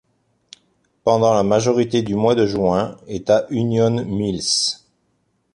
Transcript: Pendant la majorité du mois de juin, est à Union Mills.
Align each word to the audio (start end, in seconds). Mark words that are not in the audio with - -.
Pendant 1.03 1.31
la 1.31 1.43
majorité 1.43 2.01
du 2.01 2.15
mois 2.15 2.33
de 2.33 2.47
juin, 2.47 2.97
est 3.07 3.29
à 3.29 3.45
Union 3.51 4.03
Mills. 4.03 4.79